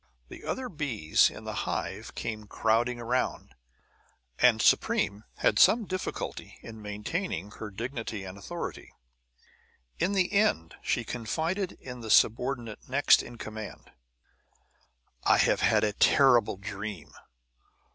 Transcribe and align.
The 0.29 0.43
other 0.45 0.67
bees 0.67 1.29
in 1.29 1.43
the 1.43 1.53
hive 1.69 2.15
came 2.15 2.47
crowding 2.47 2.99
around, 2.99 3.53
and 4.39 4.59
Supreme 4.59 5.25
had 5.37 5.59
some 5.59 5.85
difficulty 5.85 6.57
in 6.63 6.81
maintaining 6.81 7.51
her 7.51 7.69
dignity 7.69 8.23
and 8.23 8.35
authority. 8.35 8.93
In 9.99 10.13
the 10.13 10.33
end 10.33 10.73
she 10.81 11.03
confided 11.03 11.73
in 11.73 12.01
the 12.01 12.09
subordinate 12.09 12.89
next 12.89 13.21
in 13.21 13.37
command: 13.37 13.91
"I 15.23 15.37
have 15.37 15.59
had 15.61 15.83
a 15.83 15.93
terrible 15.93 16.57
dream. 16.57 17.11